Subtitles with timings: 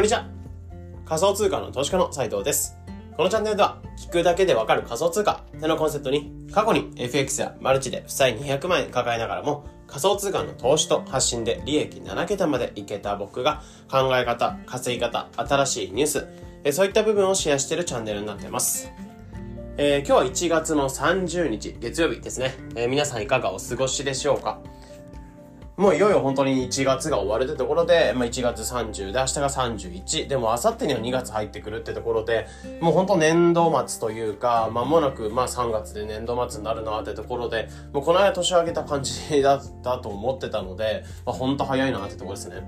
[0.00, 0.24] こんにちは。
[1.04, 2.78] 仮想通貨の投資家の斉藤です。
[3.18, 18.90] このチャンネルでは、聞くだけでわかる仮想通貨ってのコンセプトに、過去に FX やマルチで負債200万円抱えながらも、仮想通貨の投資と発信で利益7桁までいけた僕が、考え方、稼ぎ方、新しいニュース、そういった部分をシェアしているチャンネルになってます。
[19.76, 22.54] えー今日は1月の30日、月曜日ですね。
[22.74, 24.60] えー皆さんいかがお過ごしでしょうか？
[25.80, 32.46] もういよいよ本当に1月が終わるってところで、まあ、1月30で明日が31でも明後日には2月入ってくるってところで
[32.82, 42.62] もう本当年度末というか間もなくまあ3月で年度末になるなってところでもうこの間年明けた感じだったと思ってたので、まあ、本当早いなってところですね。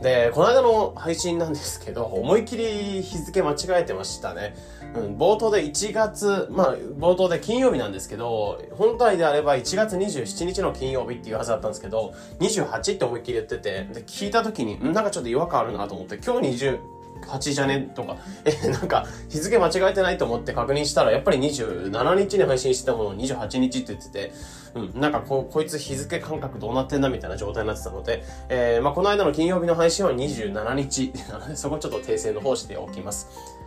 [0.00, 4.54] で、この間の配信なんですけど、思いっきり日付間違えてましたね。
[4.94, 16.78] うん、冒頭で1月、まあ、冒頭で金曜日なんですけど、本体であれば1月27日の金曜日っていうはずだったんですけど、28って思いっきり言ってて、で、聞いた時に、なんかちょっと違和感あるなと思って、今日20、
[17.26, 24.32] 8じゃねとか、え、 なんか、日付間違えてないと思って確認したら、やっぱり27日に配信してたものを28日って言ってて、
[24.74, 33.59] うん、なんかこう、こいつ日付感覚どうなってんだみたいな状態になってたので、えー、まあこの間の金曜日の配信は27日なので、 そこちょっと訂正の方しておきます。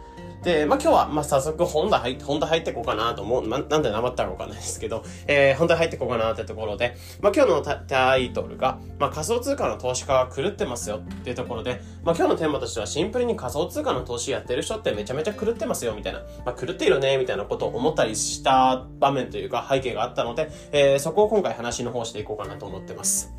[0.43, 3.47] で、まあ今日は、まあ早速本題入って、本題入っていこうかなと思う。
[3.47, 23.33] ま、なんでなまったのかわかんないですけど、えー、本題入っていこうかなってところで、まあ今日のタタイトルが、まあ仮想通貨の投資家が狂ってますよっていうところで、まあ今日のテーマとしてはシンプルに仮想通貨の投資やってる人ってめちゃめちゃ狂ってますよみたいな、まあ狂っているねみたいなことを思ったりした場面というか背景があったので、えー、そこを今回話の方していこうかなと思ってます。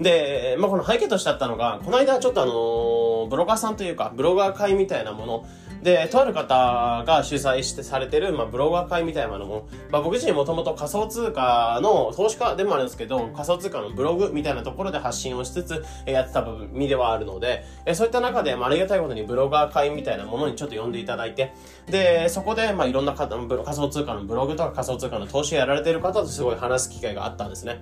[0.00, 5.46] で、まあ、この背景としてあったのが、この間ちょっとあのーブロガーさんというか、ブロガー会みたいなもの、
[5.82, 9.46] で、とある方が主催してされてる、まあ、ブロガー会みたいなの。
[9.46, 21.52] も、まあ、僕自身もともと仮想通貨の投資家でもあるんですけど、仮想通貨のブログみたいなところで発信をしつつ、えやってた部分、身ではあるので、えそういった中で、まあ、ありがたいことにブロガー会みたいなものにちょっと呼んでいただいて、
[21.86, 27.80] で、そこで、まあ、いろんな方、仮想通貨のブログとか仮想通貨の投資をやられてる方とすごい話す機会があったんですね。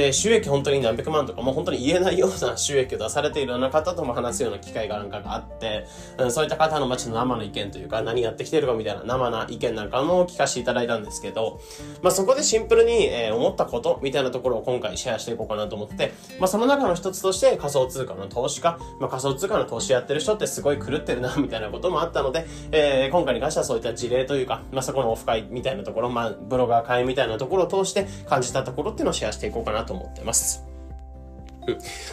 [0.00, 5.86] で、収益本当に何百万とか、もう本当に言えないような収益を出されているような方とも話すような機会がなんかがあって、
[6.18, 11.60] うん、そういった方のまあちょっと生の意見というか、何やってきてるかみたいな生な意見なんかも聞かせていただいたんですけど、
[12.02, 30.64] まあそこでシンプルに、えー思ったことみたいなところを今回シェアしていこうかなと思って、まあその中の一つとして仮想通貨の投資家、まあ仮想通貨の投資やってる人ってすごい狂ってるな、みたいなこともあったので、えー今回に関してはそういった事例というか、まあそこのオフ会みたいなところ、まあブロガー会みたいなところを通して感じたところっていうのをシェアしていこうかなとと思ってます。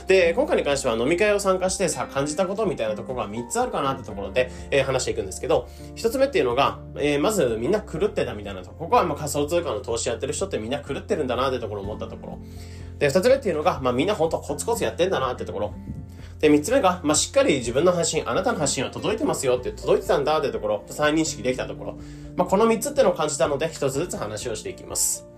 [0.08, 8.86] で、今回に関しては飲み会を参加してさ、感じたことみたいなところが3つあるかなってところで、えー話していくんですけど、1つ目っていうのが、えーまずみんな狂ってたみたいなところ。
[8.86, 12.40] ここはまあ仮想通貨の投資やってる人ってみんな狂ってるんだなってところ思ったところ。
[13.00, 15.74] で、2つ目っていうのが、まあみんな本当コツコツやってんだなってところ。
[16.40, 21.98] で、3つ目が、まあしっかり自分の発信、あなたの発信は届いてますよって、届いてたんだってところ、再認識できたところ。
[22.36, 25.37] まあこの3つっていうのを感じたので、1つずつ話をしていきます。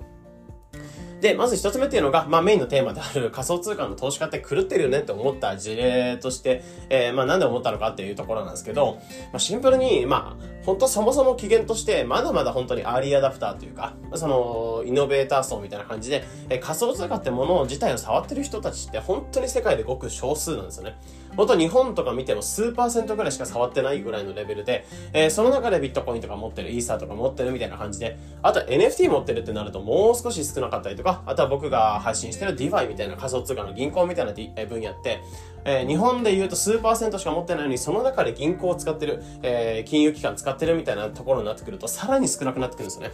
[1.21, 8.95] で、まず一つ目っていうのが、まあメインのテーマである仮想通貨の投資家って狂ってるよねって思った事例として、えー、まあなんで思ったのかっていうところなんですけど、
[9.31, 20.97] まあシンプルに、まあ、本当そもそも起源として、まだまだ本当にアーリーアダプターというか、その、イノベーター層みたいな感じで、えー仮想通貨ってもの自体を触ってる人たちって本当に世界でごく少数なんですよね。
[21.35, 35.21] 本当日本とか見ても数パーセントぐらいしか触ってないぐらいのレベルで、えーその中でビットコインとか持ってる、イーサーとか持ってるみたいな感じで、あと NFT 持ってるってなるともう少し少なかったりとか、あとは僕が配信してる DeFi みたいな仮想通貨の銀行みたいな D- 分野って、
[35.65, 43.11] えー日本で言うと数パーセントしか持ってないのに、その中で銀行を使ってる、えー金融機関使ってるみたいなところになってくると、さらに少なくなってくるんですよね。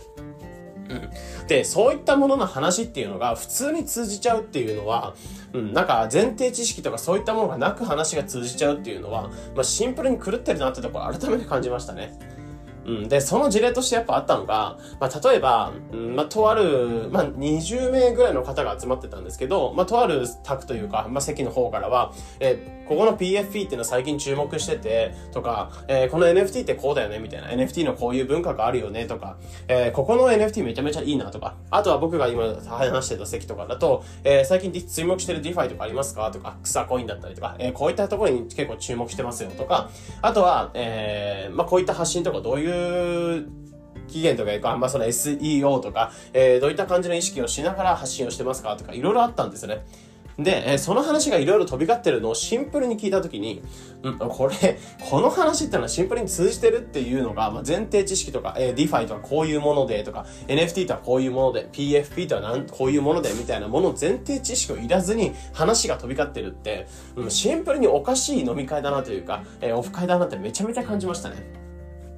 [0.88, 5.16] うん、で、そういったものの話っていうのが普通に通じちゃうっていうのは、
[5.53, 12.34] うん、なんか前提知識とかそういったものがなく話が通じちゃうっていうのは、まあ、シンプルに狂ってるなってところ改めて感じましたね。
[12.85, 27.50] うん、で、その事例としてやっぱあったのが、まあ、例えば、うん、まあ、とある、まあ、20名ぐらいの方が集まってたんですけど、まあ、とある宅というか、まあ、席の方からは、えここの PFP っていうの最近注目してて、とか、えーこの NFT ってこうだよね、みたいな。
[27.50, 29.38] NFT のこういう文化があるよね、とか、
[29.68, 31.56] えーここの NFT めちゃめちゃいいな、とか。
[31.71, 39.89] あとは僕が今話してた席とかだと、えー最近注目してる DeFi とかありますかとか、草コインだったりとか、えーこういったところに結構注目してますよ、とか。
[40.21, 42.75] あとは、えーまあ、こういった発信とかどういう
[44.07, 48.75] 期限とかいうか、まあ、その SEO とか、えーどういった感じの意識をしながら発信をしてますか？
[48.75, 49.86] とか、いろいろあったんですね。
[50.38, 53.62] で、えその話がいろいろ飛び交ってるのをシンプルに聞いたときに、
[54.04, 54.77] うん、これ、
[55.10, 71.64] この話ってのはシンプルに通じてるっていうのが、まあ、前提知識とか、えー、DeFi とはこういうものでとか、NFT とはこういうもので、PFP とはなんこういうものでみたいなもの前提知識をいらずに話が飛び交ってるって、うん、シンプルにおかしい飲み会だなというか、えー、オフ会だなってめちゃめちゃ感じましたね。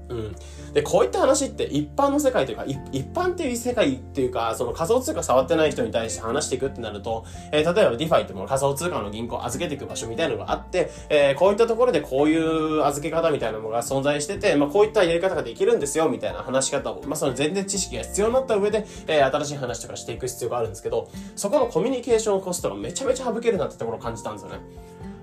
[0.10, 0.36] うん。
[0.74, 24.60] で、こういった話って一般の世界というか、一般っていう世界っていうか、その仮想通貨触ってない人に対して話していくってなると、えー、例えば DeFi っても仮想通貨の銀行を預けていく場所みたいなのがあって、えー、こういったところでこういう預け方みたいなのが存在してて、まあ、こういったやり方ができるんですよ、みたいな話し方を、まあ、その全然知識が必要になった上で、えー、新しい話とかしていく必要があるんですけど、そこのコミュニケーションコストがめちゃめちゃ省けるなってところを感じたんですよね。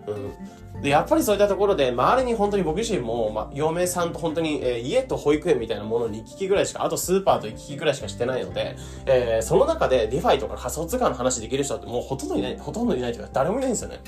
[0.06, 0.82] うん。
[0.82, 14.00] で、やっぱりそういったところで、周りに本当に僕自身も、ま、嫁さんと本当に、えー、家と保育園みたいなものに行き来ぐらいしか、あとスーパーと行き来ぐらいしかしてないので、えー、その中で DeFi とか仮想通貨の話できる人ってもうほとんどいない、ほとんどいないというか誰もいないんですよね。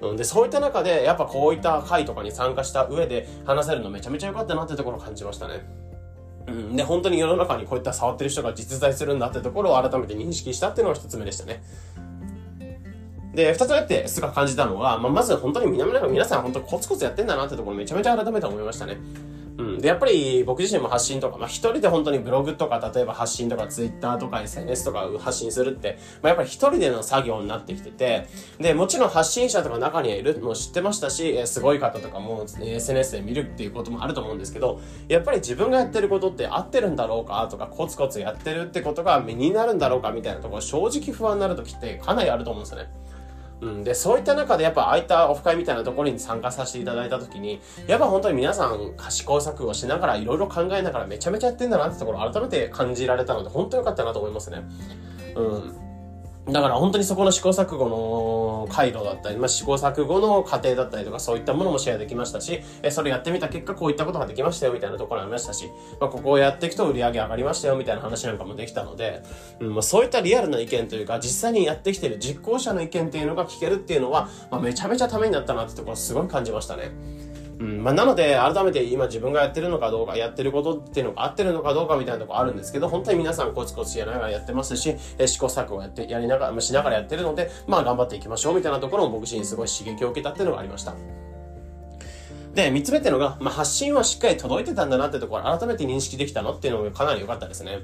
[0.00, 5.88] うん、で、そういった中で、やっぱこういった会とかに参加した上で話せるのめちゃめちゃ良かったなってところを感じましたね。
[6.46, 11.62] うん、で、本当に世の中にこういった触ってる人が実在するんだってところを改めて認識したっていうのが一つ目でしたね。
[13.38, 18.98] で、二つ目ってすごく感じたのは、まあ、まず本当に皆さん本当コツコツやってんだなってところめちゃめちゃ改めて思いましたね。
[19.58, 19.78] うん。
[19.78, 28.26] で、やっぱり僕自身も発信とか、まあ一人で本当にブログとか、例えば発信とか、ツイッターとか SNS とか発信するって、まあやっぱり一人での作業になってきてて、
[28.58, 42.90] で、もちろん発信者とか中にはいるのを知ってましたし、すごい方とかも SNS で見るっていうこともあると思うんですけど、やっぱり自分がやってることって合ってるんだろうかとか、コツコツやってるってことが身になるんだろうかみたいなところ、正直不安になるときってかなりあると思うんですよね。
[43.60, 54.62] うん、で、そういった中でやっぱああいったオフ会みたいなところに参加させていただいたときに、やっぱ本当に皆さん試行錯誤しながらいろいろ考えながらめちゃめちゃやってんだなってところを改めて感じられたので、本当良かったなと思いますね。
[55.34, 55.87] うん。
[56.50, 69.22] だから本当にそこの試行錯誤の回路だったり、まあ、試行錯誤の過程だったりとかそういったものもシェアできましたし、えそれやってみた結果こういったことができましたよみたいなところありましたし、まあ、ここをやっていくと売り上げ上がりましたよみたいな話なんかもできたので、
[69.60, 76.90] うんまあ、そういったリアルな意見というか実際にやってきてる実行者の意見っていうのが聞けるっていうのは、まあ、めちゃめちゃためになったなってところすごい感じましたね。
[77.58, 77.82] うん。
[77.82, 90.94] まあ、なので、改めて今自分がやってるのかどうか、やってることっていうのが合ってるのかどうかみたいなとこあるんですけど、本当に皆さんコツコツやながらやってますし、え試行錯誤やって、やりながら、しながらやってるので、まあ、頑張っていきましょうみたいなところも僕自身すごい刺激を受けたっていうのがありました。
[92.54, 97.80] で、三つ目っていうのが、まあ、発信はしっかり届いてたんだなってところ改めて認識できたのっていうのもかなり良かったですね。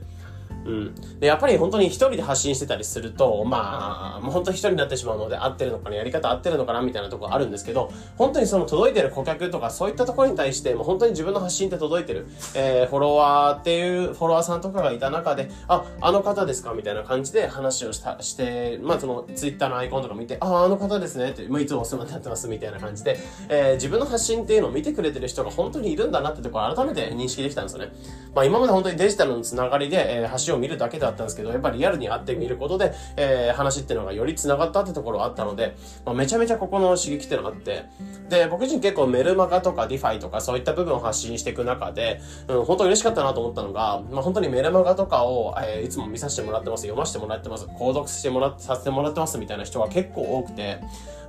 [0.65, 0.95] うん。
[1.21, 23.19] で、やっぱり本当に一人で発信してたりすると、まあ、もう本当一人になってしまうので、合ってるのかな、やり方合ってるのかな、みたいなところあるんですけど、本当にその届いてる顧客とか、そういったところに対して、もう本当に自分の発信って届いてる、えー、フォロワーっていう、フォロワーさんとかがいた中で、あ、あの方ですかみたいな感じで話をした、して、まあその、ツイッターのアイコンとか見て、あ、ああの方ですね、って、まあ、いつもお世話になってます、みたいな感じで、
[23.49, 27.93] えー、自分の発信っていうのを見てくれてる人が本当にいるんだなってところ改めて認識できたんですよね。
[28.35, 37.85] まあ今まで本当にデジタルのつながりで、えー、発信を見るだけだったんですけど、やっぱりリアルに会ってみることで、えー、話っていうのがより繋がったってところあったので、まあ、めちゃめちゃここの刺激っていうのがあって、
[38.29, 50.81] で、僕自身結構メルマガとか DeFi とかそういった部分を発信していく中で、うん、本当嬉しかったなと思ったのが、まあ、本当にメルマガとかを、えー、いつも見させてもらってます、読ませてもらってます、購読してもらって、させてもらってますみたいな人が結構多くて、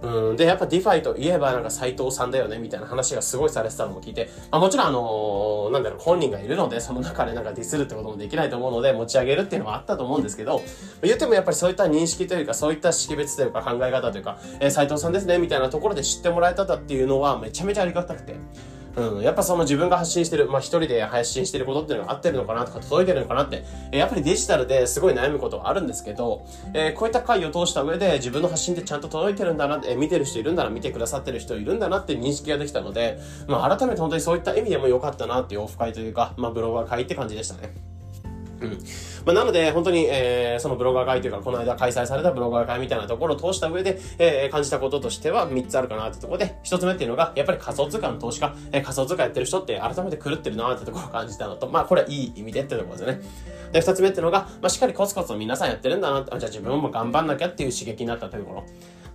[0.01, 10.61] うん、で、やっぱ DeFi といえばなんか斎藤さんだよねみたいな話がすごいされてたのも聞いて、まあ、もちろんあのー、なんだろう、本人がいるので、その中でなんかディスるってこともできないと思うので、持ち上げるっていうのはあったと思うんですけど、
[11.01, 18.35] 言ってもやっぱりそういった認識というか、そういった識別というか考え方というか、えー、斎藤さんですねみたいなところで知ってもらえたっていうのはめちゃめちゃありがたくて。
[18.95, 37.94] うん、やっぱその自分が発信してる、まあ一人で配信してることっていうのが合ってるのかなとか届いてるのかなって、え、やっぱりデジタルですごい悩むことはあるんですけど、えー、こういった回を通した上で自分の発信ってちゃんと届いてるんだなって、えー、見てる人いるんだな、見てくださってる人いるんだなって認識ができたので、まあ改めて本当にそういった意味でも良かったなっていうオフ会というか、まあブロガー会って感じでしたね。
[38.61, 38.71] うん。
[39.25, 53.21] まあ、なので、本当に、えー、そのブロガー会というか、この間開催されたブロガー会みたいなところを通した上で、えー、感じたこととしては3つあるかなってところで、1つ目っていうのが、やっぱり仮想通貨の投資家、えー、仮想通貨やってる人って改めて狂ってるなってところを感じたのと、まあ、これはいい意味でってところですね。
[53.71, 58.65] で、2つ目っていうのが、まあ、しっかりコツコツ皆さんやってるんだなあ、じゃあ自分も頑張んなきゃっていう刺激になったというところ。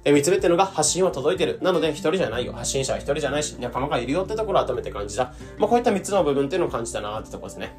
[0.04, 1.58] で、三つ目っていうのが発信は届いてる。
[1.62, 2.52] なので、一人じゃないよ。
[2.52, 5.34] 発信者は一人じゃないし、仲間がいるよってところを改めて感じた。
[5.58, 7.76] まあ、こういった三つの部分っていうのを感じたなってところですね。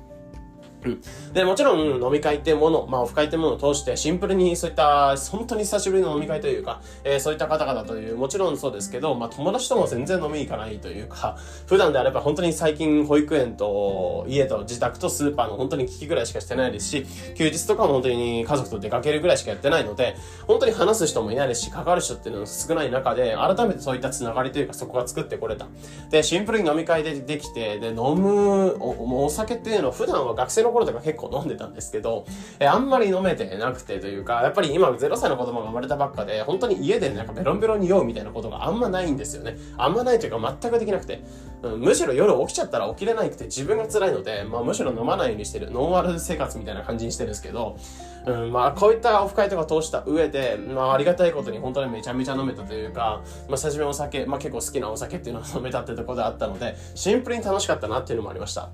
[1.33, 20.15] で、もちろん飲み会ってもの、まあオフ会ってものを通してシンプルにそういった本当に久しぶりの飲み会というか、えー、そういった方々という、もちろんそうですけど、まあ友達とも全然飲みに行かないというか、普段であれば本当に最近保育園と家と自宅とスーパーの本当に危機ぐらいしかしてないですし、休日とかも本当に家族と出かけるぐらいしかやってないので、
[20.47, 25.67] 本当に話す人もいないですし、関わる人っていうのが少ない中で、改めてそういったつながりというかそこが作ってこれた。
[26.09, 32.25] で、シンプルに飲み会でできて、で、飲むお、お酒っていうのは普段は学生の頃とか結構飲んでたんですけど、
[32.59, 39.57] えあんまり飲めてなくてというか、やっぱり今0歳の子供が生まれたばっかで、本当に家でなんかベロンベロンに酔うみたいなことがあんまないんですよね。
[39.77, 41.23] あんまないというか全くできなくて、
[41.63, 47.77] うん、むしろ夜起きちゃったら起きれなくて自分が辛いので、まあむしろ飲まないようにしてる、ノンアル生活みたいな感じにしてるんですけど、
[48.25, 58.69] うん、まあこういったオフ会とか通した上で、まあありがたいことに本当にめちゃめちゃ飲めたというか、まあ最初にお酒、まあ結構好きなお酒っていうのを飲めたってところであったので、シンプルに楽しかったなっていうのもありました。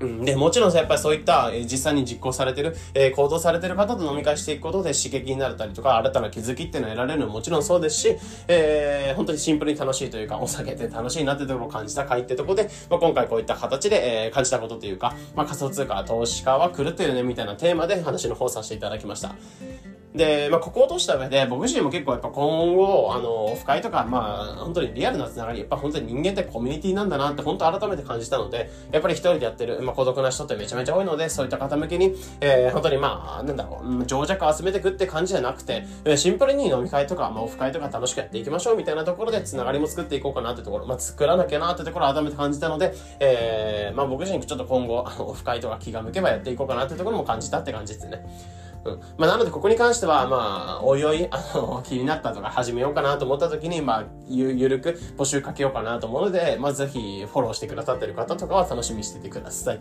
[0.00, 8.16] うん、で、もちろんやっぱりそういった、えー、実際に実行されてる、えー、行動されてる方と飲み会していくことで刺激になれたりとか、新たな気づきっていうのを得られるのももちろんそうですし、
[8.48, 19.34] えー、本当にシンプルに楽しいというか、お酒って楽しいなってところを感じた回ってとこで、まあ、今回こういった形で、えー、感じたことというか、まあ、仮想通貨投資家は狂ってるねみたいなテーマで話の方させていただきました。
[20.14, 35.86] で、まあ、ここを通した上で、僕自身も結構やっぱ今後、あの、オフ会とか、まあ、本当にリアルなつながり、やっぱ本当に人間ってコミュニティなんだなって本当改めて感じたので、やっぱり一人でやってる、まあ、孤独な人ってめちゃめちゃ多いので、そういった方向けに、えー、本当にまあ、なんだろう、情弱集めていくって感じじゃなくて、
[36.16, 48.24] シンプルに飲み会とか、まあ、オフ会とか楽しくやっていきましょうみたいなところで、つながりも作っていこうかなってところ、まあ、作らなきゃなってところ改めて感じたので、えー、まあ、僕自身ちょっと今後、あの、オフ会とか気が向けばやっていこうかなってところも感じたって感じですね。
[49.18, 59.80] まあ、なので、ここに関しては、まあ、おいおい、あの、 気になったとか始めようかなと思った時に、まあ、ゆ、ゆるく募集かけようかなと思うので、まあ、ぜひ、フォローしてくださってる方とかは楽しみにしててください。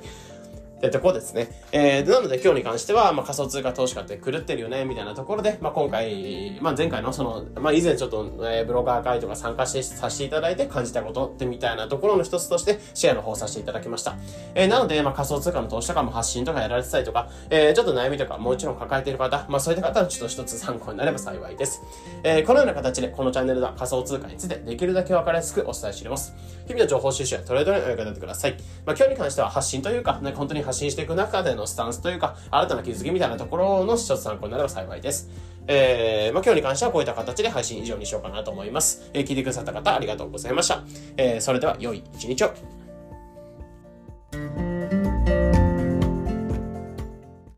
[0.80, 1.50] ってとこですね。
[1.74, 14.16] えー、なので今日に関しては、まあ、仮想通貨投資家って狂ってるよね、みたいなところで、まあ、今回、まあ、前回のその、まあ、以前ちょっと、えー、ブロガー会とか参加して、させていただいて感じたことってみたいなところの一つとしてシェアの方させていただきました。
[14.56, 21.82] えー、なので、まあ、仮想通貨の投資とかも発信とかやられてたりとか、えー、ちょっと悩みとかもちろん抱えている方、まあ、そういった方はちょっと一つ参考になれば幸いです。
[22.24, 26.34] えー、このような形で、このチャンネルでは仮想通貨についてできるだけわかりやすくお伝えしています。
[26.68, 28.58] 日々の情報収集やトレードにお役立てください。
[28.86, 35.30] まあ、今日に関しては発信というか、ね、本当に発信していく中でのスタンスというか、新たな気づきみたいなところの一つ参考になれば幸いです。
[35.68, 39.10] えー、まあ、今日に関してはこういった形で配信以上にしようかなと思います。
[39.14, 40.84] えー、聞いてくださった方ありがとうございました。
[41.18, 42.89] えー、それでは良い一日を。